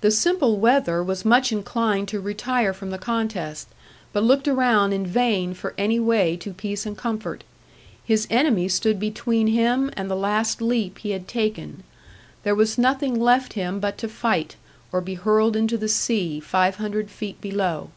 [0.00, 3.68] The simple wether was much inclined to retire from the contest,
[4.12, 7.44] but looked around in vain for any way to peace and comfort.
[8.04, 11.84] His enemy stood between him and the last leap he had taken;
[12.42, 14.56] there was nothing left him but to fight,
[14.90, 17.90] or be hurled into the sea, five hundred feet below.